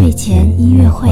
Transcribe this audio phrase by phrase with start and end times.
[0.00, 1.10] 睡前音乐会。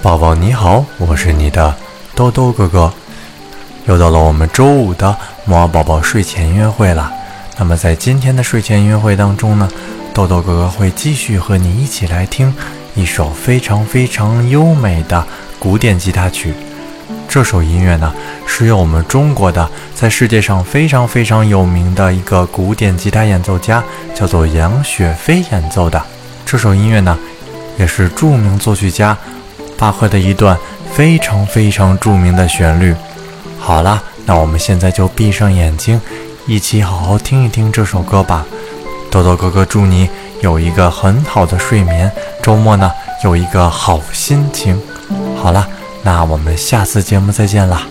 [0.00, 1.74] 宝宝你好，我是你的
[2.14, 2.90] 豆豆哥哥，
[3.84, 5.14] 又到了我们周五的
[5.44, 7.12] 猫宝宝睡前音乐会了。
[7.58, 9.68] 那么在今天的睡前音乐会当中呢，
[10.14, 12.54] 豆豆哥哥会继续和你一起来听
[12.94, 15.26] 一首非常非常优美的
[15.58, 16.52] 古典吉他曲。
[17.26, 18.12] 这首音乐呢，
[18.46, 23.82] 是由我们中国的在世界上非常非常有名的一个古典吉他演奏家，
[24.14, 26.00] 叫做杨雪飞演奏的。
[26.44, 27.18] 这首音乐呢，
[27.78, 29.16] 也是著名作曲家。
[29.78, 30.56] 巴赫的一段
[30.92, 32.94] 非常非常著名的旋律。
[33.58, 35.98] 好了，那我们现在就闭上眼睛，
[36.46, 38.44] 一起好好听一听这首歌吧。
[39.12, 40.08] 豆豆哥哥祝你
[40.40, 42.10] 有一个很好的睡眠，
[42.42, 42.90] 周末呢
[43.22, 44.80] 有一个好心情。
[45.36, 45.68] 好了，
[46.02, 47.82] 那我们下次节目再见啦。